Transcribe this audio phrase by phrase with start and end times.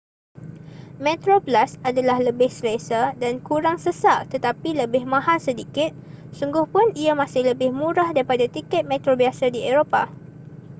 [1.05, 5.91] metroplus adalah lebih selesa dan kurang sesak tetapi lebih mahal sedikit
[6.39, 10.07] sungguhpun ia masih lebih murah daripada tiket metro biasa di eropah